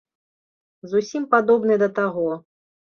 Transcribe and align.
Зусім 0.93 1.29
падобны 1.37 1.73
да 1.87 1.95
таго. 2.03 2.29